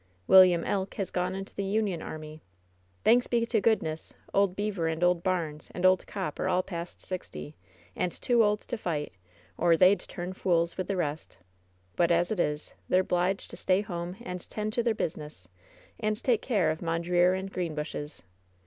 [0.25, 2.41] "William Elk has gone into the Union Army.
[3.03, 6.99] "Thanks be to goodness, Old Beever and Old Barnes and Old Copp are all past
[7.01, 7.53] sixty,
[7.95, 9.13] and too old to fight,
[9.59, 11.37] or they'd turn fools with the rest;
[11.95, 15.47] but, as it is, they're 'bliged to stay home and 'tend to their business,
[15.99, 18.23] and take care of Mondreer and Greenbushes.